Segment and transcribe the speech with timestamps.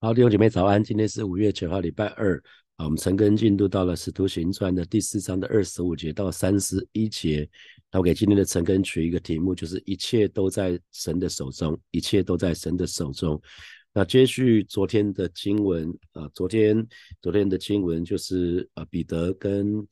[0.00, 2.40] 好，弟兄姐妹早安，今天是五月九号，礼拜二
[2.76, 2.84] 啊。
[2.84, 7.48] 我们陈根进度到了《使徒行传》的第四章的二十五节到三十一节。
[7.90, 13.42] 那我给今天的陈根取一个题目，就是一切都在神的手中，一切都在神的手中。
[13.92, 16.86] 那接续昨天的经文啊，昨天
[17.20, 19.84] 昨天的经文就是啊，彼得跟。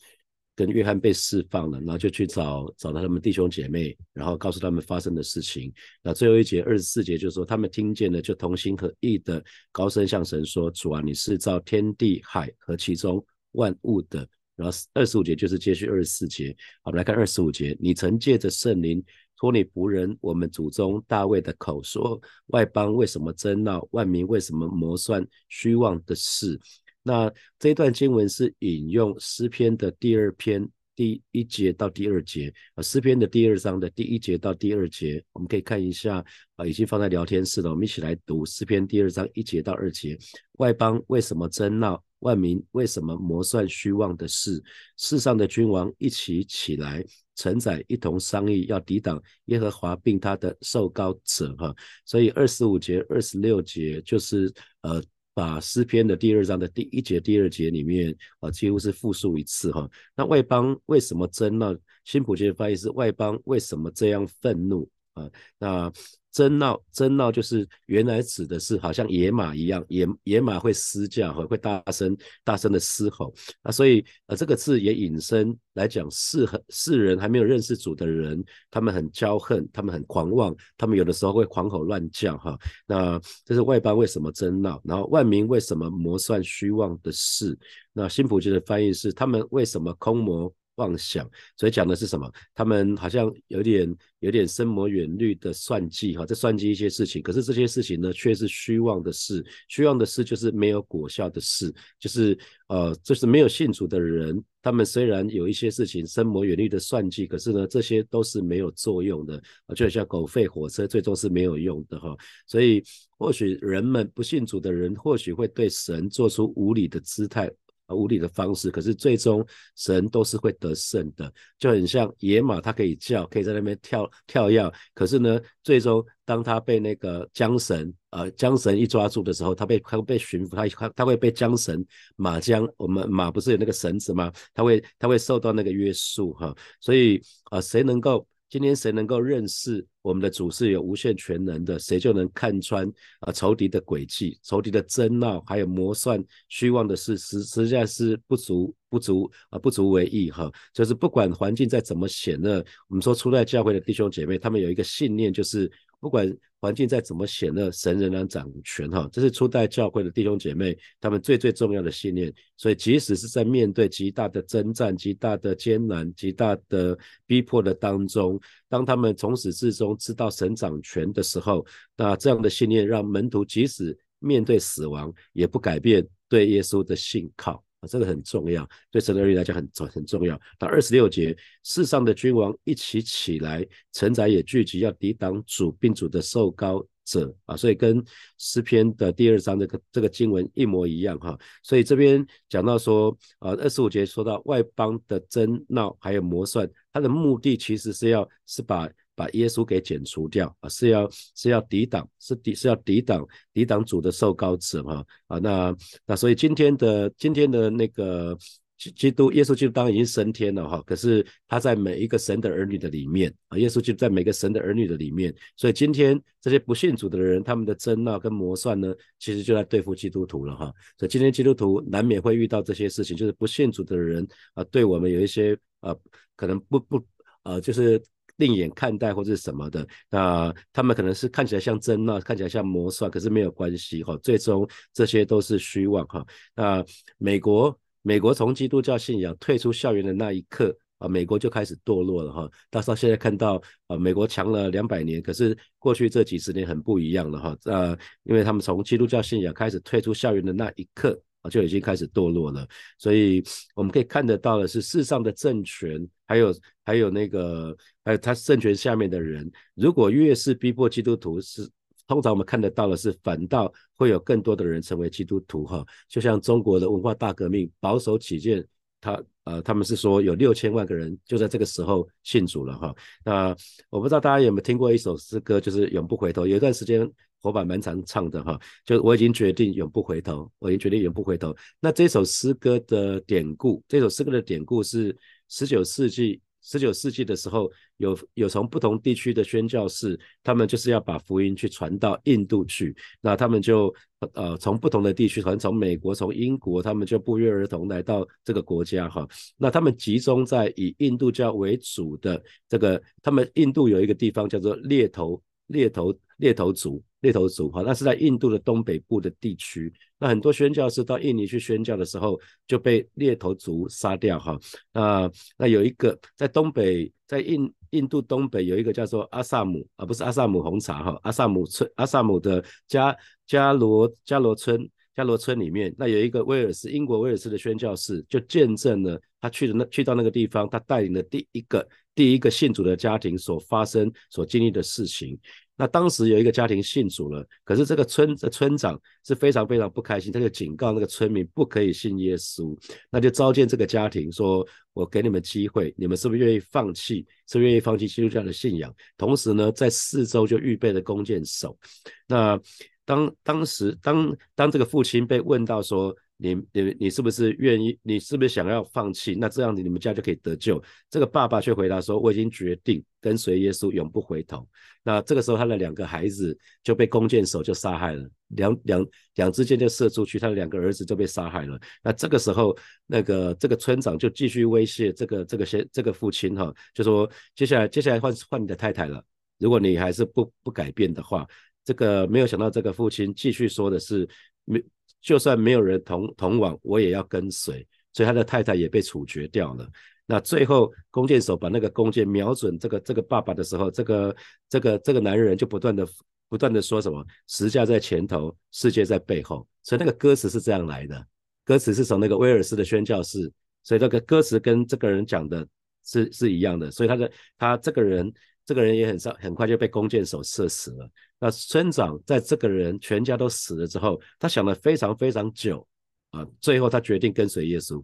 [0.57, 5.71] 跟约翰被释放了，然后就去找找到他们弟兄姐妹，然后告诉他们发生的事情。
[6.03, 16.57] 那最后一节二十四节就是说，他们听见了，就同心合意的高声向神说：“主啊，你是造天地海和其中万物的。”然后二十五节就是接续二十四节。
[16.85, 19.05] 我们来看二十五节：“你曾借着圣灵
[19.39, 26.59] 托你仆人我们祖宗大卫的口说，外邦为什么争闹，万民为什么谋算虚妄的事？”
[27.07, 36.25] 那这段经文是引用诗篇的第二篇第一节到第二节啊，诗篇的第二章的第一节到第二节，我们可以看一下
[36.57, 37.71] 啊，已经放在聊天室了。
[37.71, 40.19] 我们一起来读诗篇第二章一节到二节：
[40.55, 42.03] 外邦为什么争闹？
[42.21, 44.61] 万民为什么谋算虚妄的事？
[44.97, 47.05] 世上的君王一起起来，
[47.37, 51.55] 承载一同商议，要抵挡耶和华并他的受膏者。
[51.57, 51.73] 哈，
[52.05, 55.01] 所以二十五节、二十六节就是呃。
[55.37, 59.87] 把诗篇的第二章的第一节、第二节里面啊，几乎是复述一次哈。
[60.17, 61.77] 那外邦为什么争呢？
[62.05, 65.29] 新普京的翻译是外邦为什么这样愤怒啊？
[65.59, 65.93] 那。
[66.37, 72.15] 争闹，争闹就是原来指的是好像野马一样，野野马会嘶叫和会大声
[72.45, 82.55] 大声的嘶吼啊，所以呃这个字也引申来讲，世很世人还没有认识主的人，他们很骄横，他们很狂妄，他们有的时候会狂吼乱叫哈。
[82.87, 84.79] 那这是外邦为什么争闹？
[84.85, 87.59] 然后万民为什么谋算虚妄的事？
[87.95, 90.55] 那新普京的翻译是他们为什么空谋？
[90.77, 92.31] 妄想，所以讲的是什么？
[92.55, 97.21] 他们好像有点有点深谋远虑的算计，哈，在算计一些事情。
[97.21, 99.45] 可是这些事情呢，却是虚妄的事。
[99.69, 112.17] 虚妄的事就是没有果效的事，就是呃，就是没有信主的人，他们虽然有一些事情深谋远虑的算计，可是呢，这些都是没有作用的，啊，就像狗吠火车，最终是没有用的，哈。
[112.47, 112.83] 所以
[113.19, 117.51] 或许人们不信主的人，或许会对神做出无理的姿态。
[117.87, 119.45] 啊，无理的方式，可是最终
[119.77, 131.85] 神都是会得胜的，就很像野马，它可以叫，可以在那边跳跳跃，可是呢，最终当他被那个缰绳，呃，缰绳一抓住的时候，他被他被驯服，他他他会被缰绳
[132.17, 134.33] 马缰，我们马不是有那个绳子吗？
[134.53, 138.27] 他会他会受到那个约束哈，所以啊，谁能够？
[138.49, 142.91] 今天谁能够认识我们的主是有无限全能的，谁就能看穿
[143.21, 150.51] 啊仇敌的诡计、仇敌的争闹，还有谋算虚妄的事，实实在是不足不足啊不足为意哈。
[150.73, 155.71] 就是不管环境再怎么险恶，我们说初代教会的弟兄姐妹，他们有一个信念，就是
[156.01, 156.35] 不管。
[156.67, 162.33] 环境再怎么险恶，神仍然掌权哈，这是初代教会的弟兄姐妹他们最最重要的信念。
[162.57, 171.65] 所以，即使是在面对极大的征战、极大的艰难、极大的逼迫的当中，当他们从始至终知道神掌权的时候，
[171.97, 177.63] 那这样的信念让门徒即使面对死亡，也不改变对耶稣的信靠。
[177.81, 180.41] 啊这个很重要，对神的儿女来讲很重很重要。
[180.59, 188.03] 到二十六节，世上的君王一起起来，臣宰也聚集，要抵挡主并主的受膏者啊，所以跟
[188.39, 191.39] 诗篇的第二章这个这个经文一模一样哈。
[191.63, 198.91] 所以这边讲到说，啊，二十五节说到外邦的争闹还有魔算，它的目的其实是要是把。
[199.17, 205.75] 把耶稣给剪除掉啊，是要是要抵挡，是抵是要抵挡抵挡主的受膏者哈啊，那
[206.07, 208.37] 那所以今天的今天的那个
[208.77, 225.97] 基督耶稣基督当然已经升天了哈，可是他在每一个神的儿女的里面啊，耶稣基督在每个神的儿女的里面，所以今天这些不信主的人，他们的争闹跟磨算呢，其实就在对付基督徒了哈，所以今天基督徒难免会遇到这些事情，就是不信主的人啊，对我们有一些啊，
[226.37, 227.03] 可能不不
[227.43, 227.99] 啊，就是。
[228.37, 234.17] 另眼看待或者什么的，那他们可能是看起来像真闹，看起来像魔算，可是没有关系哈。
[234.23, 236.25] 最终这些都是虚妄哈。
[236.55, 236.85] 那
[237.17, 242.51] 美国，美国从基督教信仰退出校园的那一刻啊，美国就开始堕落了哈。
[242.71, 247.57] 到到现在看到啊，美国强了两百年，可是过去这几十年很不一样了哈。
[247.65, 251.49] 呃，因为他们从基督教信仰开始退出校园的那一刻啊。
[251.49, 252.67] 就已经开始堕落了，
[252.99, 253.43] 所以
[253.75, 256.53] 我们可以看得到的是，世上的政权，还有
[256.85, 257.77] 还有那个，
[258.07, 261.69] 呃他政权下面的人，如果越是逼迫基督徒，是
[262.07, 265.85] 通常我们看得到的是，反倒会有更多的人成为基督徒哈。
[266.09, 268.65] 就像中国的文化大革命，保守起见，
[269.01, 272.95] 他呃他们是说有六千万个人就在这个时候信主了哈。
[273.25, 273.57] 那
[273.91, 276.47] 我不知道大家有没有听过一首诗歌，就是永不回头。
[276.47, 277.11] 有一段时间。
[277.43, 281.55] 火把蛮常唱的哈，就我已经决定永不回头，我已经决定永不回头。
[281.79, 285.17] 那这首诗歌的典故，这首诗歌的典故是
[285.47, 286.41] 十九世纪。
[286.67, 292.95] 十九世纪的时候，有有从不同地区的宣教士，他们就是要把福音去传到印度去。
[293.21, 293.95] 那他们就
[294.35, 299.25] 呃从不同的地区，可能从美国、从英国，他们就不约而同来到这个国家哈。
[299.57, 307.03] 那他们集中在以印度教为主的这个，他们印度有一个地方叫做猎头猎头猎头族。
[307.21, 309.93] 猎头族哈，那是在印度的东北部的地区。
[310.17, 314.57] 那很多宣教士到印尼去宣教的时候，就被猎头族杀掉哈。
[314.93, 335.39] 那那有一个在东北，在印印度东北有一个叫做阿萨姆，啊不是阿萨姆红茶哈，阿萨姆村阿萨姆的加加罗加罗村加罗村里面，那有一个威尔斯英国威尔斯的宣教士，就见证了他去的那去到那个地方，他带领的第一个第一个信主的家庭所发生所经历的事情。
[335.77, 342.77] 那当时有一个家庭信主了，可是这个村的村长是非常非常不开心，他就警告那个村民不可以信耶稣，
[343.09, 347.25] 那就召见这个家庭说：“我给你们机会，你们是不是愿意放弃？
[347.47, 348.93] 是愿意放弃基督教的信仰？
[349.17, 351.79] 同时呢，在四周就预备了弓箭手。
[352.27, 352.59] 那
[353.05, 356.17] 当当时当当这个父亲被问到说。
[356.39, 357.99] 你你你是不是愿意？
[358.03, 359.35] 你是不是想要放弃？
[359.35, 360.83] 那这样子你们家就可以得救。
[361.09, 364.69] 这个爸爸却回答说：“我已经决定跟随耶稣，永不回头。”
[365.03, 369.07] 那这个时候他的两个孩子就被弓箭手就杀害了，两两
[369.37, 371.81] 两支箭就射出去，他的两个儿子就被杀害了。
[372.03, 379.25] 那这个时候，那个这个村长就继续威胁这个这个先这个父亲哈，就说接下来接下来换换你的太太了，
[379.59, 381.47] 如果你还是不不改变的话，
[381.83, 384.29] 这个没有想到这个父亲继续说的是
[384.67, 384.85] 没。
[385.27, 389.85] 就算没有人同同往，我也要跟随，所以他的太太也被处决掉了。
[390.25, 394.37] 那最后弓箭手把那个弓箭瞄准这个这个爸爸的时候，这个
[394.69, 396.07] 这个这个男人就不断的
[396.49, 399.67] 不断的说什么：十架在前头，世界在背后。
[399.83, 401.27] 所以那个歌词是这样来的，
[401.65, 403.51] 歌词是从那个威尔斯的宣教士，
[403.83, 405.67] 所以那个歌词跟这个人讲的
[406.05, 406.89] 是是一样的。
[406.89, 408.33] 所以他的他这个人
[408.65, 411.11] 这个人也很上很快就被弓箭手射死了。
[411.39, 415.87] 那村长在这个人全家都死了之后，他想了非常非常久
[416.31, 418.03] 啊，最后他决定跟随耶稣。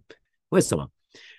[0.49, 0.87] 为什么？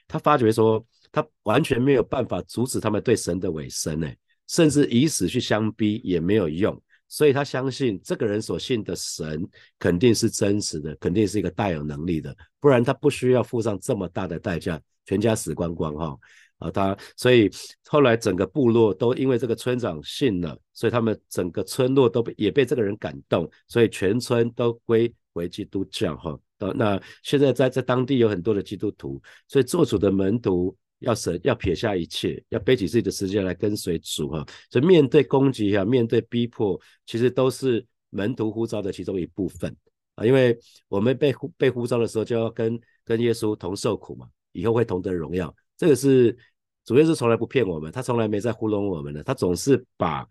[0.06, 4.11] 他发觉说他完全没有办法阻止他们对神的委身呢，
[4.49, 6.81] 甚至以死去相逼也没有用。
[7.06, 9.46] 所以他相信这个人所信的神
[9.79, 16.19] 肯定是真实的，肯定是一个大有能力的，不然他不需要付上这么大的代价，全家死光光哈。
[16.59, 17.51] 啊，他所以
[17.89, 26.39] 后来整个部落都因为这个村长信了，所以他们整个村落都被也被这个人感动，所以全村都归回基督教哈。
[26.59, 34.47] 呃，那现在在在当地有很多的基督徒，所以做主的门徒要舍要撇下一切，要背起自己的时间来跟随主哈。
[34.71, 39.77] 所以面对攻击啊，面对逼迫，其实都是门徒呼召的其中一部分
[40.15, 40.25] 啊。
[40.25, 40.56] 因为
[40.89, 45.55] 我们被呼被呼召的时候，就要跟跟耶稣同受苦嘛，以后会同得荣耀。
[45.76, 46.37] 这个是
[46.85, 50.26] 主耶稣从来不骗我们，他从来没在糊弄我们的，他总是把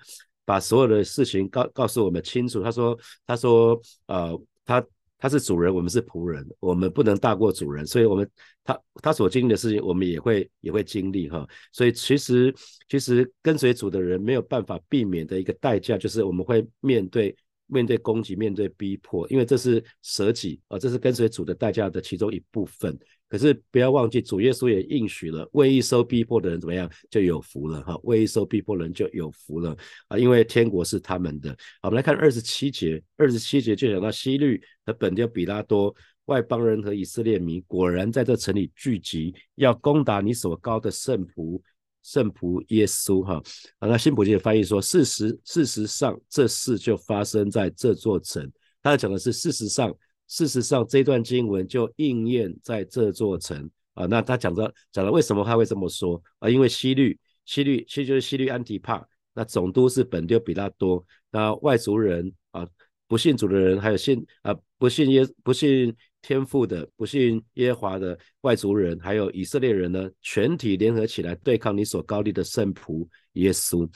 [0.45, 2.61] 把所有的事情告告诉我们清楚。
[2.61, 4.85] 他说他说呃他
[5.17, 8.29] 他是主人，我们是仆人，我们不能大过主人，所以我们
[8.63, 11.47] 他他所经历的事情，我们也会也会经历哈。
[11.71, 12.53] 所以其实
[12.89, 17.33] 其实跟随主的人没有办法避免的一个代价，就是我们会面对
[17.67, 22.97] 面对攻击，面对逼迫，因为这是舍己啊，这是跟随主的代价的其中一部分。
[23.33, 29.75] 可是不要忘记，主耶稣也应许了，为一收逼迫的人怎么样就有福了哈，为一收逼迫人就有福了
[30.07, 31.49] 啊，因为天国是他们的。
[31.81, 35.91] 好，我们来看二十七节，二十七节就讲到西律和本丢比拉多
[36.25, 41.59] 外邦人和以色列民果然在这城里聚集，要攻打你所高的圣仆
[42.03, 43.41] 圣仆耶稣哈。
[43.79, 48.47] 啊，那新普界翻译说，事实事实上这事就发生在这座城，
[48.83, 49.91] 他讲的是事实上。
[50.27, 54.05] 事实上，这段经文就应验在这座城啊。
[54.05, 56.49] 那他讲到讲了，为什么他会这么说啊？
[56.49, 59.05] 因为西律，西律，其实就是西律安提帕。
[59.35, 61.05] 那总督是本丢比拉多。
[61.31, 62.67] 那外族人啊，
[63.07, 73.89] 不信主的人，还有信啊不信耶不信天父的，不信耶华的外族人，还有以色列人呢，全体联合起来对抗你所高立的圣仆耶稣。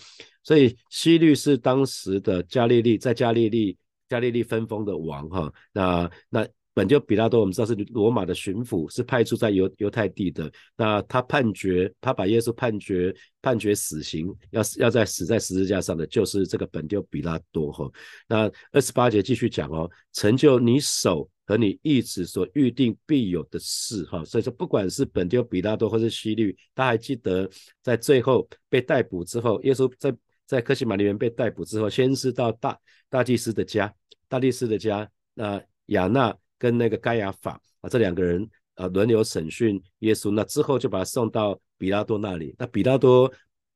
[0.43, 3.77] 所以西律是当时的加利利，在加利利。
[4.09, 10.51] 加利利分封的王哈，那那本就比拉多，我们知道是罗马的巡抚，是派驻在犹犹太地的。
[10.75, 13.11] 那他判决，他把耶稣判决
[13.41, 17.89] 判决死刑，要要在死在十字架上的，就是这个本丢比拉多哈。
[18.27, 24.23] 那二十八节继续讲哦，成就你手和你意志所预定必有的事哈。
[24.23, 27.49] 所以说，不管是本丢比拉多或是希律，他还记得
[27.81, 30.15] 在最后被逮捕之后，耶稣在
[30.48, 33.94] 在科西玛里园被逮捕之后，先是到大大祭司的家，
[34.27, 43.32] 大祭司的家，那亚纳跟那个盖亚法啊这两个人啊轮流审讯耶稣，那之后就把他送到比拉多那里，那比拉多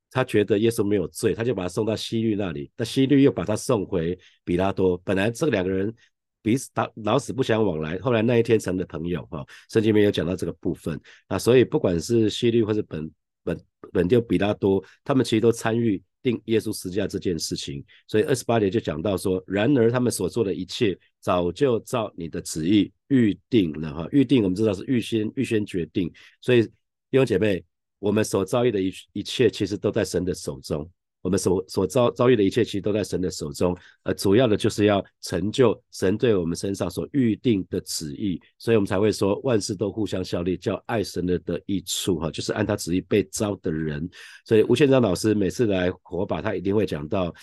[0.10, 5.94] 他觉得耶稣没有罪，他就把他送到西律那里，那西律又把他送回比拉多，本来这两个人。
[6.44, 9.46] 彼此打老死不相往来，后来那一天成了朋友哈。
[9.70, 13.12] 圣经没有讲到这个部分啊，所以不管是西律或是本
[13.44, 13.62] 本
[13.94, 17.84] 本丢比拉多，他们其实都参与定耶稣十字架这件事情。
[18.08, 24.08] 所以二十八节就讲到说，然而他们所做的一切，早就照你的旨意预定了哈。
[24.12, 26.12] 预定我们知道是预先预先决定，
[26.42, 26.72] 所以弟
[27.18, 27.64] 兄姐妹，
[28.00, 30.90] 我们所遭遇的一一切，其实都在神的手中。
[31.22, 33.78] 我们所所遭遭遇的一切，其实都在神的手中。
[34.04, 44.10] 呃，主要的就是要成就神对我们身上所预定的旨意，所以我们才会说万事都互相效力，叫爱神的的益处哈，就是按他旨意被招的人。
[44.46, 47.34] 所以吴宪章老师每次来火把，他一定会讲到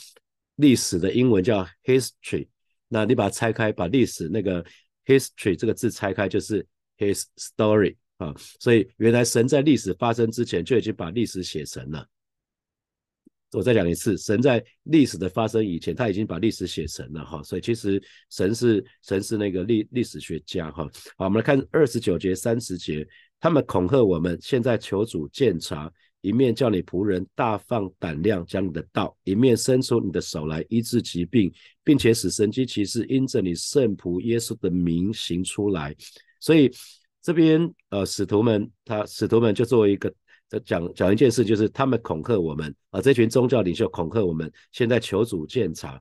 [0.56, 2.48] 历史的英文叫 history。
[2.88, 4.64] 那你把它拆开，把历史那个
[5.06, 6.66] history 这个字拆开，就是
[6.96, 8.34] his story 啊。
[8.58, 12.04] 所以原来神在历史发生之前就已经把历史写成了。
[13.52, 20.86] 我再讲一次，神在历史的发生以前，他已经把历史写成了哈，所以其实神是神是那个历历史学家哈。
[21.16, 23.08] 好，我们来看二十九节、三十节，
[23.40, 25.90] 他们恐吓我们，现在求主鉴察，
[26.20, 31.50] 一面叫你仆人大放胆量讲你的道，一面伸出你的手来医治疾病，
[31.82, 35.96] 并且使神机骑士因着你圣仆耶稣的名行出来。
[36.38, 36.70] 所以
[37.22, 40.12] 这边呃，使徒们他使徒们就作为一个。
[40.48, 44.50] 这讲讲一件事，就是他们恐吓我们啊，这群宗教领袖恐吓我们。
[44.72, 46.00] 现在求主鉴察，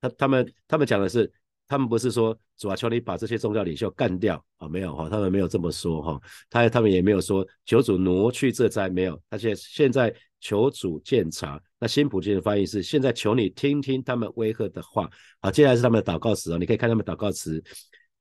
[0.00, 1.30] 他他们他们讲的是，
[1.68, 9.20] 他们不是说主啊，求你把这些宗教领袖干掉啊，没有哈，他们没有这么说哈，他他们也没有说求主挪去这灾，没有。
[9.28, 17.62] 而且现在求主鉴察，那新普京的翻译是现在求你听听他们威吓的话啊，接下来是他们的祷告词啊，你可以看他们祷告词，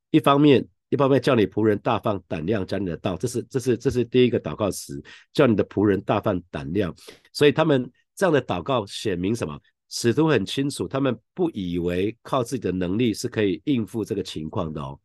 [0.10, 0.68] 一方面。
[0.92, 6.94] 一方面叫你仆人大放胆量讲你的道，这是这是这是第一个祷告词，叫你的仆人大放胆量。
[7.32, 9.58] 所以他们这样的祷告显明什么？
[9.88, 15.00] 使徒很清楚，他们不以为靠自己的能力是可以应付这个情况的哦。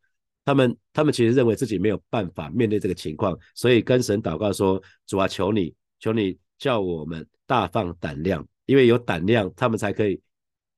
[0.44, 10.20] 他们他们其实认为自己没有办法面对这个情况，所以跟神祷告说：主啊，求你，求你叫我们大放胆量，因为有胆量，他们才可以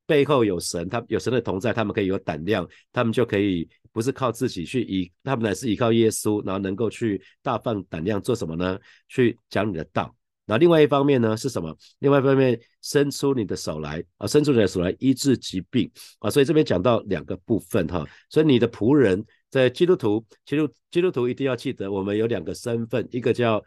[0.08, 3.68] 背后有神，他有神的同在，他们可以有胆量，他们就可以。
[3.90, 8.78] 不是靠自己去依，他们乃是依靠耶稣，然后能够去大放胆量做什么呢？
[9.08, 10.14] 去讲你的道。
[10.44, 11.76] 那另外一方面呢是什么？
[11.98, 16.30] 另外一方面伸出你的手来啊，伸出你的手来医治疾病啊。
[16.30, 18.06] 所以这边讲到两个部分哈。
[18.28, 23.60] 所以你的仆人在基督徒，基督基督徒一定要记得，我们有两个身份，一个叫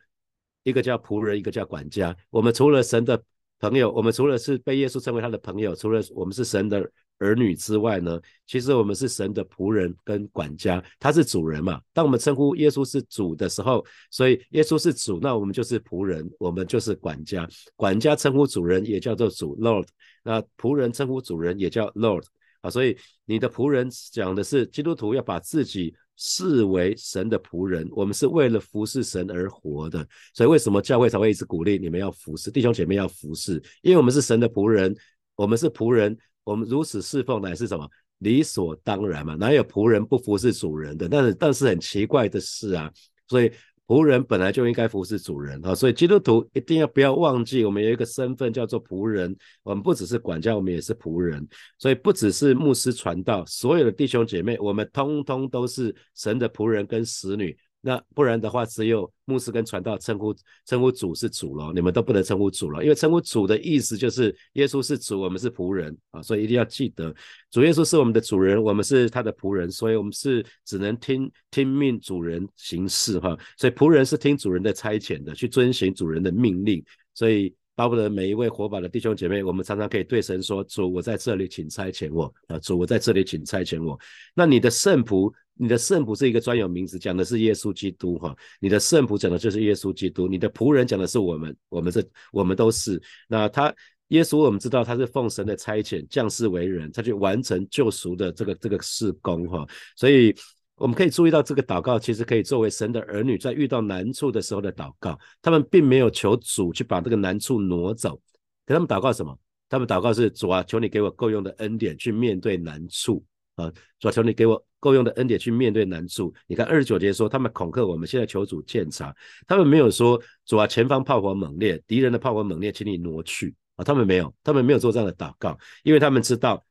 [0.63, 2.15] 一个叫仆人，一个叫管家。
[2.29, 3.21] 我们除了神的
[3.61, 6.91] 朋友，我们除了是被耶稣称为他的朋友，除了我们是神的。
[7.23, 11.79] 儿女之外呢，其实我们是神的仆人跟管家，他是主人嘛。
[11.93, 17.47] 当我们称呼耶稣是主的时候，所以耶稣是主，那我们就是仆人，我们就是管家。
[17.75, 19.85] 管家称呼主人也叫做主 Lord，
[20.23, 22.23] 那仆人称呼主人也叫 Lord
[22.61, 22.71] 啊。
[22.71, 30.07] 所以你的仆人讲的是基督徒要把自己视为神的仆人，我们是为了服侍神而活的。
[30.35, 33.53] 所以为什么教会才会一直鼓励你们要服侍弟兄姐妹要服侍？
[33.81, 34.95] 因为我们是神的仆人，
[35.35, 36.15] 我们是仆人。
[36.43, 39.35] 我们如此侍奉乃是什么理所当然嘛？
[39.35, 41.09] 哪有仆人不服侍主人的？
[41.09, 42.91] 但是但是很奇怪的是啊，
[43.27, 43.51] 所以
[43.91, 45.75] 仆人本来就应该服侍主人啊。
[45.75, 49.35] 所以基督徒一定要不要忘记，我们有一个身份叫做仆人。
[49.63, 51.45] 我们不只是管家，我们也是仆人。
[51.77, 57.53] 所以不只是牧师传道，所有的弟兄姐妹，我们通通都是神的仆人跟使女。
[57.83, 60.35] 那不然的话，只有牧师跟传道称呼
[60.67, 67.11] 称呼主是主了，你们都不能称呼主了，因为称呼主的意思就是耶稣是主，我们是仆人啊，所以一定要记得，
[67.49, 76.83] 主耶稣是我们的主人，我们是他的仆人，所以我们是只能听听命主人行事哈，所以仆人是听主人的差遣的，去遵循主人的命令，
[77.13, 77.53] 所以。
[77.73, 83.97] 巴不得每一位活宝的弟兄姐妹，我们常常可以对神说：“主，我在这里，请差遣我。”啊，主，我在这里，请差遣我。
[84.35, 88.35] 那你的圣仆，你的圣仆是一个专有名词，讲的是耶稣基督哈。
[88.59, 93.01] 你的圣仆讲的就是耶稣基督，你的仆人讲的是我们，我们这我们都是。
[93.27, 93.73] 那他
[94.07, 99.67] 耶稣，我们知道他是奉神的差遣降世为人，他去完成救赎的这个这个事工哈。
[99.95, 100.35] 所以。
[100.77, 105.15] 我们可以注意到，这个祷告其实可以作为神的儿女在遇到难处的时候的祷告。
[105.39, 108.19] 他们并没有求主去把这个难处挪走，
[108.65, 109.37] 可他们祷告什么？
[109.69, 113.23] 他们祷告是主啊，求你给我够用的恩典去面对难处
[113.55, 113.71] 啊！
[113.99, 116.33] 主啊，求你给我够用的恩典去面对难处。
[116.47, 119.15] 你看二十九节说，他们恐吓我们，现在求主鉴察。
[119.47, 123.53] 他们没有说主啊，前方炮火猛烈，敌人的炮火猛烈，请你挪去。
[123.75, 126.63] 啊，他们没有，他们没有做这样的祷告，因为他们知道。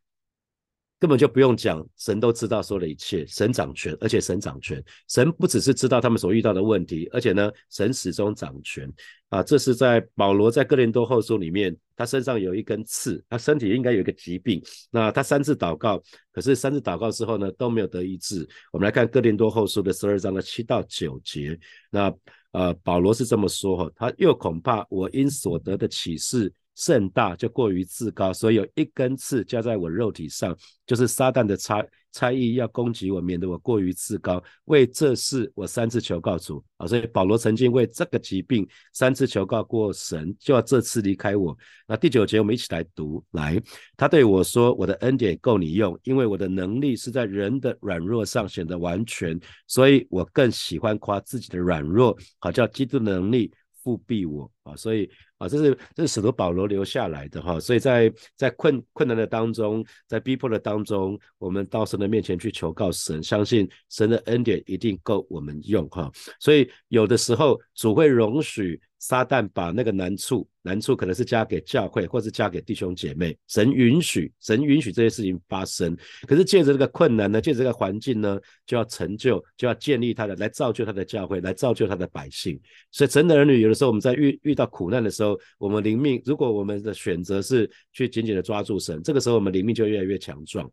[1.00, 8.87] 根本就不用讲，神都知道所有的一切，神掌权，而且神掌权，神不只是知道他们所遇到的问题，而且呢，神始终掌权
[9.30, 9.42] 啊！
[9.42, 15.99] 这是在保罗在哥林多后书里面，他身上有一根刺，他身体应该有一个疾病，那他三次祷告，
[16.33, 18.47] 可是三次祷告之后呢，都没有得医治。
[18.71, 21.59] 我们来看哥林多后书的十二章的七到九节，
[21.90, 22.14] 那
[22.52, 26.52] 呃，保罗是这么说哈，他又恐怕我因所得的启示。
[26.81, 30.57] 甚大就过于自高，所以有一根刺加在我肉体上，
[30.87, 34.43] 就是撒旦的差差异要攻击我，免得我过于自高。
[34.65, 41.55] 为这事，我三次求告主啊，所以保罗曾经为这个疾病三次求告过神，就要这次离开我。
[41.87, 43.61] 那第九节我们一起来读，来，
[43.95, 68.81] 他对我说：“我的恩典够你用，因为我的能力是在人的软弱上显得完全，所以我更喜欢夸自己的软弱，好叫基督能力。”复庇我啊，所以啊，这是这是使徒保罗留下来的哈，所以在在困困难的当中，在逼迫的当中，我们到神的面前去求告神，相信神的恩典一定够我们用哈，所以有的时候主会容许。
[69.00, 73.37] 撒旦把那个难处，难处可能是加给教会，或是加给弟兄姐妹。
[73.49, 75.97] 神允许，神允许这些事情发生。
[76.28, 82.61] 可是借着这个困难呢，借着这个环境呢，就要成就，就要建立他的，来造就他的教会，来造就他的百姓。
[82.90, 90.71] 所以神的儿女，有的时候我们在遇遇到苦难的时候，我们灵命，如果我们的选择是去紧紧的抓住神，这个时候我们灵命就越来越强壮。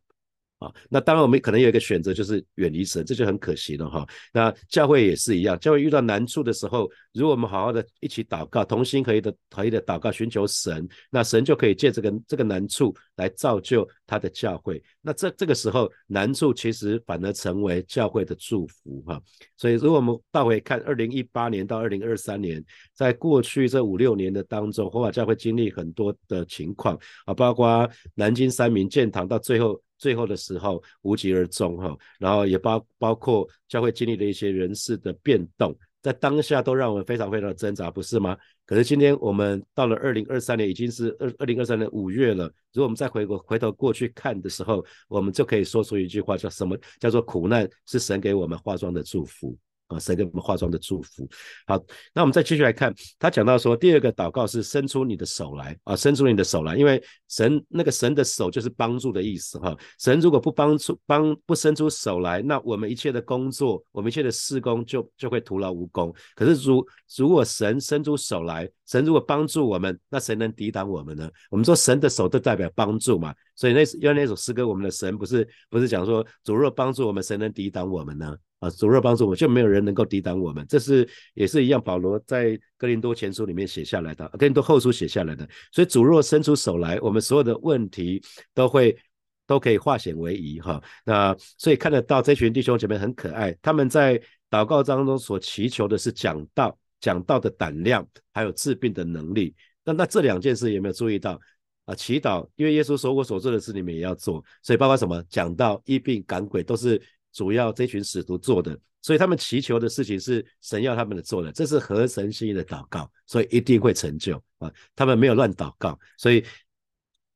[0.59, 4.07] 啊，那当然我们可能有一个选择，就是远离神，这就很可惜了哈。
[4.33, 14.81] 那教会也是一样，教会遇到难处的时候，如果我们好好的一起祷告，同心合一的合一的祷告，寻求神，那神就可以借这个这个难处来造就他的教会。
[15.01, 19.21] 那这这个时候难处其实反而成为教会的祝福哈。
[19.57, 29.79] 所以如果我们倒回看二零一八年到二零二三年，在过去这五六年的当中，火法教会经历很多的情况啊，包括南京三民建堂到最后。
[29.99, 38.37] 最后的时候无疾而终哈，然后也包包括教会经历的一些人事的变动，在当下都让我们非常非常的挣扎，不是吗？
[38.67, 42.43] 可是今天我们到了二零二三年，已经是二二零二三年五月了。
[42.73, 46.77] 如果我们再回过回头过去看的时候，我们就可以说出一句话，叫什么？
[46.99, 49.57] 叫做苦难是神给我们化妆的祝福。
[49.87, 51.27] 啊，神给我们化妆的祝福。
[51.65, 51.81] 好，
[52.13, 59.75] 那我们再继续来看，他讲到说，第二个祷告是伸出你的手来啊，伸出你的手来，因为神那个神的手就是帮助的意思哈。
[59.99, 66.13] 神如果不帮助帮不伸出手来，那我们一切的工作，我们一切的事工就就会徒劳无功。
[66.35, 71.29] 可是如如果神伸出手来，神如果帮助我们，那谁能抵挡我们呢？
[71.49, 78.35] 我们说神的手都代表帮助嘛，所以那因为那首诗歌，我们的神不是不是讲说主若帮助我们，谁能抵挡我们呢？
[78.59, 80.65] 啊，主若帮助我，就没有人能够抵挡我们。
[80.67, 85.47] 这是也是一样，保罗在哥林多前书里面写下来的，哥林多后书写下来的。
[85.71, 88.19] 所以主若伸出手来，我们所有的问题
[88.55, 88.97] 都会
[89.45, 90.81] 都可以化险为夷哈。
[91.05, 99.53] 那所以看得到这群弟兄姐妹很可爱，他们在祷告当中所祈求的是讲道、讲道的胆量，还有治病的能力。
[99.85, 101.39] 那那这两件事有没有注意到
[101.85, 101.93] 啊？
[101.93, 106.99] 祈祷，因为耶稣说我所做的事你们也要做，所以包括什么讲道、医病、赶鬼都是。
[107.33, 114.71] 主要这群使徒做的，所以他们祈求的事情是神要他们的做的，这是合神心意的祷告，所以一定会成就啊！
[114.95, 116.43] 他们没有乱祷告，所以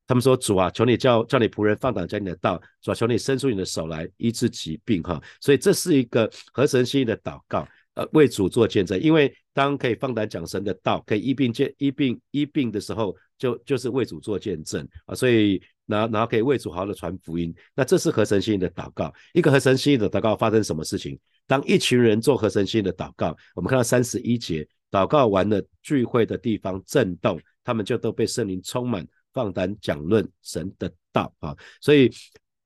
[0.08, 9.00] 他们说：“主啊，求你叫叫你仆人放胆讲你的道，主啊，求你伸出你的手来医治疾病。”哈，所以这是一个合神心意的祷告，呃，为主做见证。
[9.00, 15.60] 因为当可以放胆讲神的道，可以医病见医病医病的时候，就就是为主做见证啊，所以。
[15.88, 19.14] 然后，然后可以为主好好的传福音，那这是合神心意的祷告。
[19.34, 21.20] 一个合神心意的祷告发生什么事情？
[21.46, 31.54] 当一群人做合神心意的祷告，我们看到三十一节，祷告完了，聚会的地方震动，他们就都被圣灵充满，放胆讲论神的道啊。
[31.82, 32.10] 所以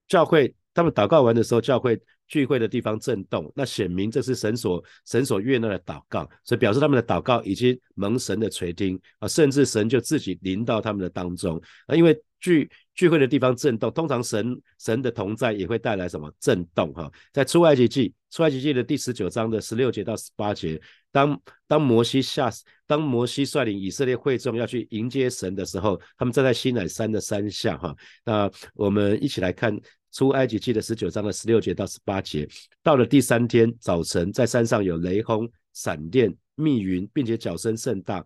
[0.08, 2.00] 教会他们祷告完的时候，教会。
[2.28, 11.96] 聚会的地方震动，那显明这是神所神所悦纳的祷告，所以表示他们的祷告已经蒙神的垂听啊，甚至神就自己临到他们的当中啊。
[11.96, 17.12] 因为聚聚会的地方震动，通常神神的同在也会带来什么震动哈？
[17.34, 20.80] 在出埃及记出埃及记的第十九章的十六节到十八节，
[21.12, 22.52] 当当摩西下
[22.86, 27.96] 当摩西率领以色列会众要去迎接神的时候，他们站在西乃山的山下哈。
[28.24, 29.76] 那我们一起来看。
[30.16, 32.48] 出埃及记的十九章的十六节到十八节，
[32.82, 38.24] 到了第三天早晨，在山上有雷轰、闪电、密云，并且脚声甚大，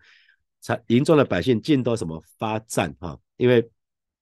[0.61, 3.17] 才营中的百姓尽都什么发战哈？
[3.37, 3.67] 因为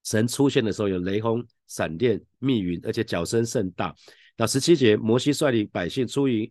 [0.07, 3.93] 神出现的时候有雷轰、闪电、密云，而且脚声甚大。
[4.37, 6.49] 那十七节，摩西率领百姓出营，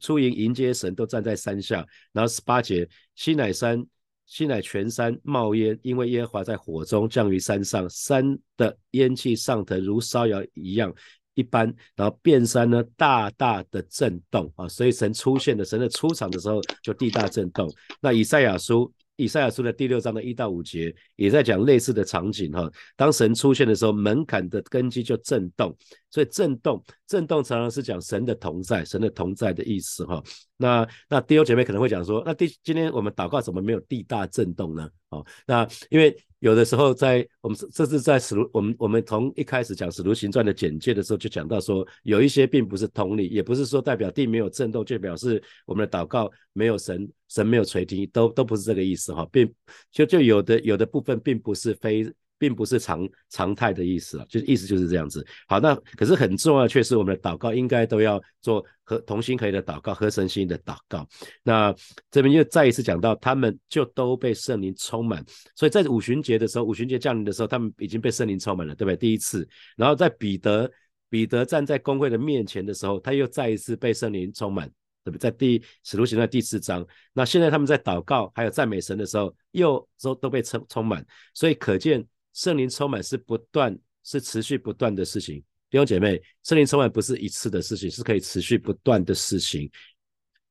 [0.00, 1.86] 出营迎接神，都站在山下。
[2.12, 3.84] 然后十八节，西乃山
[4.24, 10.90] 西乃全山冒烟，因为耶和华在火中降于山上，山的烟气上腾如烧窑一样。
[11.34, 17.70] 一般，然后变山呢，大大的震动啊，所以神出现的，神的出场的时候就地大震动。
[18.00, 18.90] 那以赛亚书。
[19.16, 22.70] 以赛亚书的第六章的一到五节也在讲类似的场景哈。
[22.96, 25.76] 当神出现的时候，门槛的根基就震动，
[26.10, 30.22] 所以震动，震动常常是讲神的同在，神的同在的意思哈。
[30.56, 34.88] 那那弟兄姐妹可能会讲说，那第今天我们祷告怎么没有地大震动呢？
[35.10, 36.16] 哦，那因为。
[36.40, 49.50] 有的时候，在我们这是在使徒，我们我们从一开始讲使徒行传的简介的时候，就讲到说，有一些并不是同理，也不是说代表地没有震动，就表示我们的祷告没有神，神没有垂听，都都不是这个意思哈，并
[49.90, 52.12] 就就有的有的部分并不是非。
[52.44, 55.26] 并不是常常态的意思啊，就意思就是这样子。
[55.48, 61.08] 好，那可是很重要的却是我们的祷告应该都要做和同心合一的祷告，合神心的祷告。
[61.42, 61.74] 那
[62.10, 65.24] 这边又再一次讲到，他们就都被圣灵充满。
[65.56, 68.96] 所以在五旬节的时候，五旬节降临的时候，他们已经被圣灵充满了，对不对？
[68.98, 69.48] 第一次。
[69.74, 70.70] 然后在彼得
[71.08, 74.68] 彼得站在公会的面前的时候，他又再一次被圣灵充满，
[75.02, 75.18] 对不对？
[75.18, 76.86] 在第使徒行传第四章。
[77.14, 81.02] 那现在他们在祷告还有赞美神的时候，又都都被充充满。
[81.32, 82.06] 所以可见。
[82.34, 85.36] 圣灵充满是不断、是持续不断的事情，
[85.70, 89.70] 弟兄姐妹，圣灵充满不是一次的事情，是可以持续不断的事情。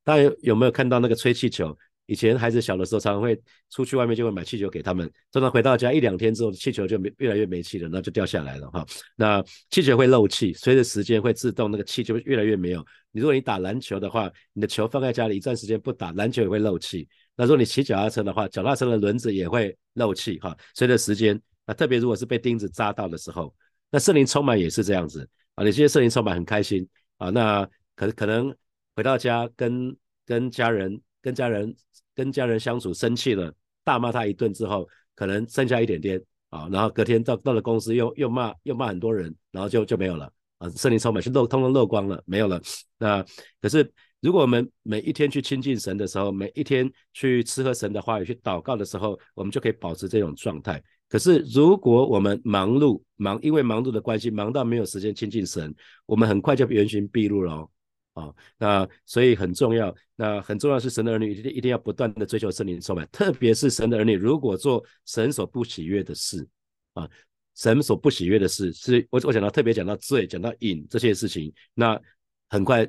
[0.04, 1.78] 大家有没有看到那个吹气球？
[2.06, 8.86] 以前孩子小的时候，常常会出去外面就会买气球给他们，常常回到家一两天之后，气球就没越来越没气了，那就掉下来了哈。
[9.16, 12.86] 那气球会漏气，随着时间会自动那个气就越来越没有。
[13.12, 17.08] 你如果你打篮球的话，你的球放在家里一段时间不打，篮球也会漏气。
[17.38, 20.56] 那如果你骑脚踏车的话，脚踏车的轮子也会漏气哈。
[20.76, 21.42] 随着时间。
[21.66, 23.54] 那特别如果是被钉子扎到的时候，
[23.90, 25.64] 那圣灵充满也是这样子啊。
[25.64, 28.56] 有些圣灵充满很开心啊，那可可能
[28.96, 29.96] 回到家跟
[30.26, 31.76] 跟家人跟家人
[32.16, 40.70] 跟家人相处生气了，大骂他一顿之后，可能剩下一点点啊，然后隔天到到了公司又又骂又骂很多人，然后就就没有了啊。
[40.72, 42.62] 圣灵充满是漏通通漏光了，没有了。
[42.98, 43.24] 那
[43.62, 43.90] 可是
[44.24, 50.82] 如果我们每一天去亲近神的时候，每一天去吃喝神的话语去祷告的时候，我们就可以保持这种状态。
[51.10, 57.70] 可是，如果我们忙碌忙，因为忙碌的关系，忙到没有时间亲近神，我们很快就原形毕露了
[58.14, 58.34] 哦。
[58.58, 66.48] 那所以很重要，那很重要是神的儿女一定一定要不断的追求圣灵充满，特别是神的儿女，如果做神所不喜悦的事
[66.94, 67.10] 啊，
[67.56, 72.00] 神所不喜悦的事，是我我讲到特别讲到罪，讲到瘾这些事情，那
[72.48, 72.88] 很快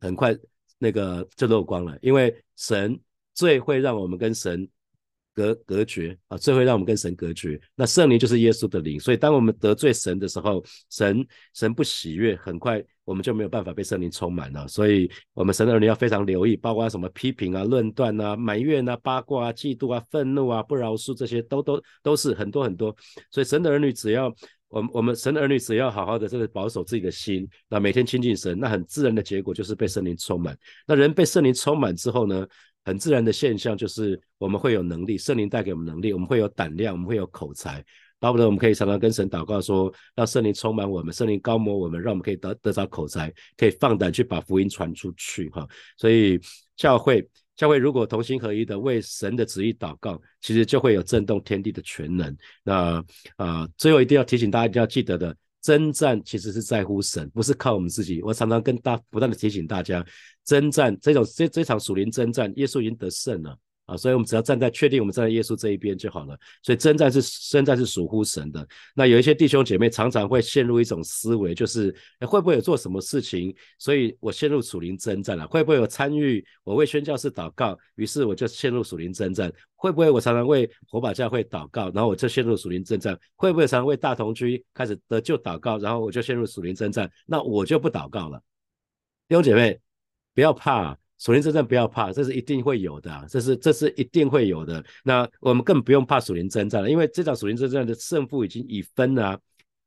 [0.00, 0.36] 很快
[0.78, 2.98] 那个就漏光了，因为神
[3.34, 4.68] 最会让我们跟神。
[5.36, 7.60] 隔隔绝啊，最会让我们跟神隔绝。
[7.74, 14.68] 那圣灵就是耶稣的灵，所以当我们得罪神的时候，神神不喜悦，很快我们就没有办法被圣灵充满了。
[14.68, 22.96] 所以，我们神的儿女要非常留意，包括什么批评啊、论断啊、埋怨啊、八卦啊、嫉妒啊、愤怒啊、不饶恕这些，都都都是很多很多。
[23.32, 24.32] 所以，神的儿女只要
[24.74, 30.58] 我们我们神的儿女只要好好的这个保守自己的心，那每天亲近神，那很自然的结果就是被圣灵充满。
[30.84, 32.46] 那人被圣灵充满之后呢？
[32.86, 37.82] 很自然的现象就是我们会有能力，圣灵带给我们能力，我们会有胆量，我们会有口才，
[38.18, 45.66] 巴不得我们可以常常跟神祷告说，让圣灵充满我们，圣灵高摩我们，让我们可以得得着口才，可以放胆去把福音传出去哈。
[45.96, 46.38] 所以
[46.76, 52.36] 教会教会如果同心合一的为神的旨意祷告，其实就会有震动天地的全能。
[52.62, 53.04] 那
[53.36, 55.36] 啊，最后一定要提醒大家一定要记得的。
[55.62, 58.20] 征战其实是在乎神，不是靠我们自己。
[58.20, 60.04] 我常常跟大不断的提醒大家，
[60.44, 63.58] 征战这种这这场属灵征战，耶稣已经得胜了。
[63.86, 66.38] 啊，所以我们只要站在确定我们站在耶稣这一边就好了。
[66.62, 67.20] 所以征战是
[67.50, 68.66] 征战是属乎神的。
[68.94, 75.46] 那有一些弟兄姐妹常常会陷入一种思维，就是会不会有做什么事情，所以我陷入属灵征战了？
[75.46, 79.52] 会不会有参与我为宣教士祷告，于是我就陷入属灵征战？
[79.76, 83.18] 会不会我常常为火把教会祷告，然后我就陷入属灵征战？
[83.36, 87.10] 会不会常常为大同居开始得救祷告，然后我就陷入属灵征战？
[87.26, 88.40] 那我就不祷告了。
[89.28, 89.78] 弟兄姐妹，
[90.34, 90.96] 不要怕。
[91.18, 94.84] 属灵征战不要怕，这是一定会有的，这是这是一定会有的。
[95.04, 99.38] 那我们更不用怕属灵征战了，因为这场属灵征战的胜负已经已分了。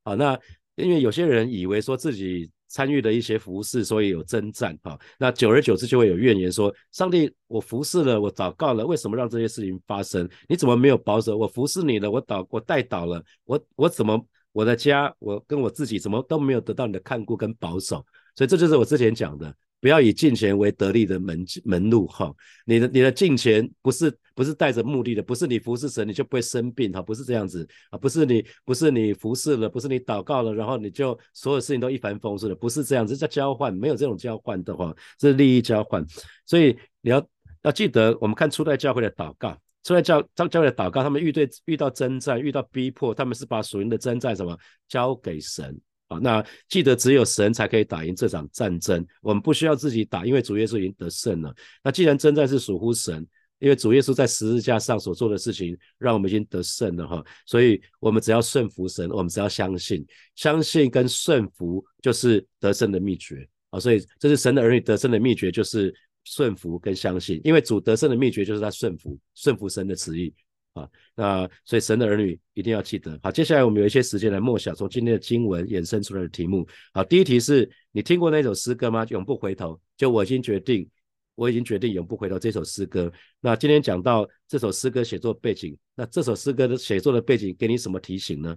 [0.04, 0.40] 好，那
[0.76, 4.78] 因为有些人以为说自己参与了一些服饰，所以有征战。
[4.84, 10.28] 哈，那久而久之就会有怨言，说上帝，我服侍了，我祷告了，为什么让这些事情发生？
[10.48, 11.38] 你怎么没有保守？
[11.38, 18.06] 我服侍你了，我祷我带祷了，我我怎么我的家，我跟我自己怎么都没有得到你的看顾跟保守？
[18.36, 19.54] 所以这就是我之前讲的。
[19.80, 22.34] 不要以金钱为得利的门门路哈，
[22.66, 36.06] 你的你的金钱不是不是带着目的的，不是你服侍神你就不会生病哈，不是这样子啊，不是你不是你服侍了，不是你祷告了，然后你就所有事情都一帆风顺的，不是这样子，叫交换，没有这种交换的话，这是利益交换，
[36.46, 37.28] 所以你要
[37.64, 39.58] 要记得，我们看初代教会的祷告。
[39.84, 44.58] 出来教教教会的祷告，他们遇对遇到征战，遇到逼迫，他们是把属灵的征战什么
[44.90, 45.80] 交给神。
[46.08, 46.18] 啊。
[46.20, 51.54] 那记得只有神才可以打赢这场战争，我们不需要自己打，因为主耶稣已经得胜了。
[51.84, 53.26] 那既然征战是属乎神，
[53.60, 63.80] 因为主耶稣在十字架上所做的事情，让我们已经得胜了哈，所以我们只要顺服神，我们只要相信，相信跟顺服就是得胜的秘诀啊。
[63.80, 65.94] 所以这是神的儿女得胜的秘诀，就是。
[66.30, 70.34] 顺服跟相信，因为主得胜的秘诀就是他顺服，顺服神的旨意
[70.78, 70.90] 啊。
[71.16, 73.20] 那所以神的儿女一定要记得。
[73.24, 76.68] 好，接下来我们有一些时间来默想从今天的经文衍生出来的题目。
[76.94, 79.06] 好，第一题是你听过那首诗歌吗？
[79.10, 79.80] 永不回头。
[79.98, 80.88] 就我已经决定，
[81.36, 83.12] 我已经决定永不回头这首诗歌。
[83.40, 88.56] 那今天讲到这首诗歌写作背景，那这首诗歌的写作的背景给你什么提醒呢？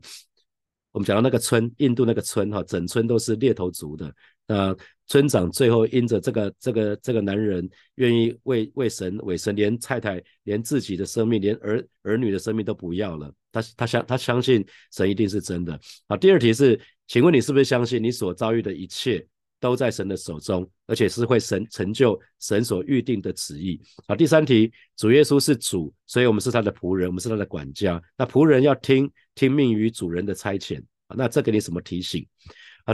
[0.93, 4.13] 我们讲到那个村，印度那个村哈，整村都是猎头族的。
[4.47, 4.77] 那
[5.11, 13.29] 村长最后因着这个这个这个男人愿意为为神为神，连太太连自己的生命，连儿儿女的生命都不要了。
[13.51, 15.79] 他他相他相信神一定是真的。
[16.09, 19.27] 好，第二题是，请问你是不是相信你所遭遇的一切
[19.59, 23.83] 都在神的手中，而且是会神成就神所预定的旨意？
[24.07, 28.01] 好，第三题，主耶稣是主，所以我们是他的仆人，我们是他的管家。
[28.17, 30.81] 那仆人要听听命于主人的差遣。
[31.17, 32.25] 那这给你什么提醒？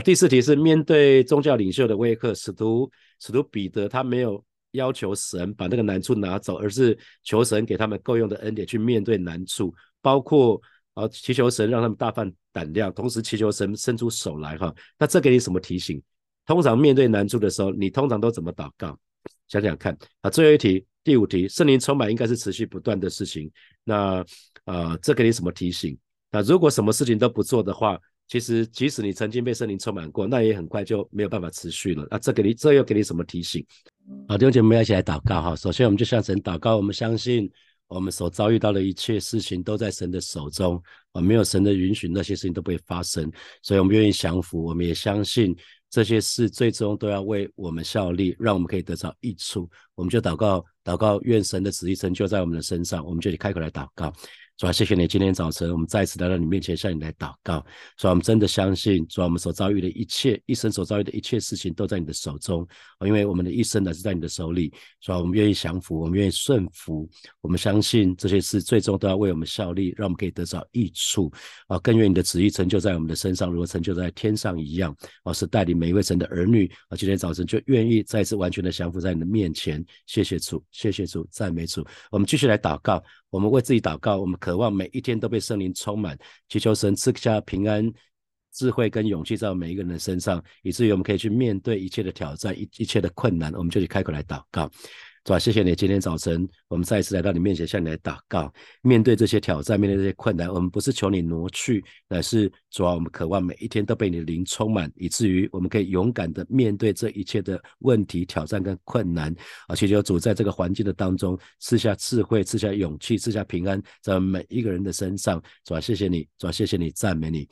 [0.01, 10.61] 第四题是面对宗教领袖的威吓，使徒使徒彼得他没有要求神把那个难处拿走，而是求神给他们够用的恩典去面对难处，包括
[10.93, 14.73] 啊祈求神让他们大放胆量，同时祈求神伸出手来哈。
[14.99, 16.01] 那这给你什么提醒？
[16.45, 18.97] 通常面对难处的时候，你通常都怎么祷告？
[19.47, 20.29] 想想看啊。
[20.29, 23.49] 最后一题，第五题，圣灵充满应该是持续不断的事情。
[23.83, 24.23] 那
[24.65, 25.97] 啊，这给你什么提醒？
[26.29, 27.97] 那如果什么事情都不做的话？
[28.27, 32.05] 其实，即使你曾经被圣灵充满过，那也很快就没有办法持续了。
[32.11, 33.65] 那这给你，这又给你什么提醒？
[34.27, 35.55] 好，弟兄姐妹，一起来祷告哈。
[35.55, 37.49] 首先，我们就向神祷告，我们相信
[37.87, 40.81] 我们所遭遇到的一切事情都在神的手中
[41.13, 43.31] 啊，没有神的允许，那些事情都不会发生。
[43.61, 45.55] 所以，我们愿意降服，我们也相信
[45.89, 49.69] 这些事最终都要为我们效力，让我们可以得到益处。
[49.95, 53.05] 我们就祷告，祷告，愿神的旨意成就在我们的身上。
[53.05, 54.11] 我们就开口来祷告。
[54.57, 55.07] 主啊，谢谢你！
[55.07, 57.63] 今天早晨，我们再次来到你面前，向你来祷告。
[57.95, 62.67] 主啊，我们真的相信，主啊，我们所遭遇的一切，一生所遭遇的一切事情，都在你的手中。
[63.05, 64.73] 因为我们的一生乃是在你的手里。
[64.99, 67.07] 主啊，我们愿意降服，我们愿意顺服。
[67.39, 71.31] 我们相信这些事最终都要为我们效力，让我们可以得到益处。
[71.67, 74.95] 啊，更愿你的旨意成就在我们的身上，如果成就在天上一样。
[75.21, 76.65] 啊，是带领每一位神的儿女。
[76.89, 79.85] 啊，今天早晨就愿意再次完全的降服在你的面前。
[80.07, 81.85] 谢谢主，谢谢主，赞美主。
[82.09, 83.03] 我们继续来祷告。
[83.29, 86.17] 我们为自己祷告，我们渴望每一天都被圣灵充满，
[86.49, 87.91] 祈求神赐下平安、
[88.53, 93.53] 智慧跟勇气在每一个人的身上，以至于我们可以去面对一切的挑战、一一切的困难。
[93.53, 94.71] 我们就去开口来祷告。
[95.27, 95.39] 主啊？
[95.39, 98.49] 谢谢你，今天早晨我们再一次来到你面前，向你来祷告。
[98.81, 109.35] 面对这些挑战，面对这些困难，我们不是求你挪去，乃是主啊，我们渴望每一天都被你的灵充满，以至于我们可以勇敢的面对这一切的问题、挑战跟困难。
[109.67, 115.43] 而且求主在这个环境的当中赐下智慧、赐下勇气、赐下平安，在我们每一个人的身上。
[115.65, 117.45] 主啊，谢谢你，主啊，谢谢你，赞美你。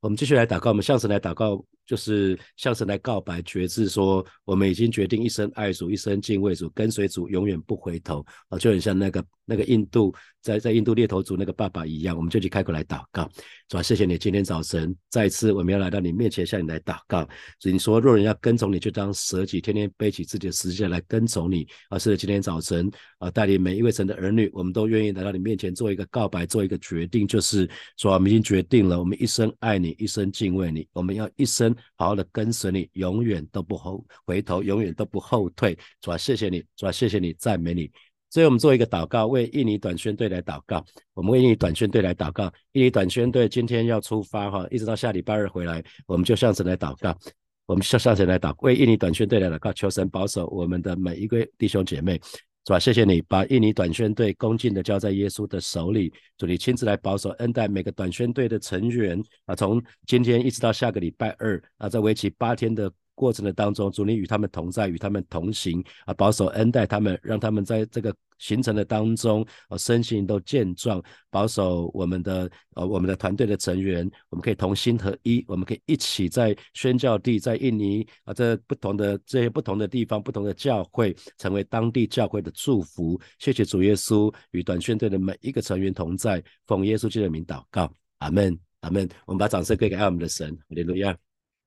[0.00, 1.62] 我们继续来祷告，我们向神来祷告。
[1.88, 8.58] 就是向神来告白，决志说，我们已经决定一生爱主，一生敬畏主，跟随主，永远不回头啊！
[8.58, 13.26] 就很像那个那个印度在在印度猎头族那个爸爸一样，我们就去开口来祷告，
[13.68, 17.26] 主啊，谢谢你，今天早晨再次我们要来到你面前，向你来祷告。
[17.58, 21.66] 所以你说，若人要跟从你，就当舍己，天天背起自己的十字架来跟从你。
[21.88, 31.74] 啊，是今天早晨啊，带领每一位神的儿女，我们都愿意来到你面前做一个告白，做一个决定，就是说我们已经决定了，我们一生爱你，一生敬畏你，我们要一生。
[31.96, 35.76] 好好的跟随你，永远都不后回头，永远都不后退。
[36.00, 37.90] 主啊，谢谢你，主啊，谢谢你，赞美你。
[38.30, 40.84] 所以，我们做一个祷告，为印尼短宣队来祷告。
[41.14, 42.52] 我们为印尼短宣队来祷告。
[42.72, 47.16] 印尼短宣队今天要出发哈，一直到下礼拜二回来，我们就向神来祷告。
[47.64, 52.20] 我们向向神来祷，为印尼短宣队来祷告，求神保守我们的每一位弟兄姐妹。
[52.68, 52.78] 是吧？
[52.78, 59.54] 谢谢你把印尼短宣队恭敬的交在耶稣的手里，主你亲自来保守恩待每个短宣队的成员啊！
[59.54, 62.92] 从今天一直到下个礼拜二啊，在为期八天的。
[63.18, 83.20] 过程的当中，主你与他们同在，与他们同行啊，保守恩待他们，让他们在这个行程的当中啊，身心都健壮，保守我们的呃我们的团队的成员，我们可以同心合一，我们可以一起在宣教地，在印尼啊，这不同的这些不同的地方，不同的教会，成为当地教会的祝福。
[83.40, 89.08] 谢谢主耶稣与短宣队的每一个成员同在，奉耶稣基督的名祷告，阿门，阿门。
[89.26, 91.16] 我们把掌声归给爱我们的神，哈利路亚。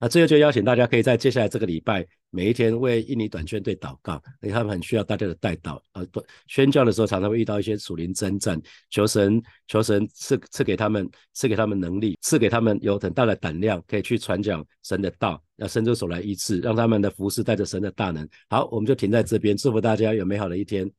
[0.01, 5.79] 那最后就邀请大家可以在接下来这个礼拜每一天为印尼短宣队祷告，因为他们很需要大家的带祷。
[5.93, 6.03] 呃，
[6.47, 8.59] 宣教的时候常常会遇到一些属灵征战，
[8.89, 18.27] 求神求神赐赐给他们赐给他们能力，赐给他们有很大的胆量，可以去传讲神的道，要伸出手来医治，让他们的服饰带着神的大能。
[18.49, 20.91] 好，我们就停在这边，祝福大家有美好的一天。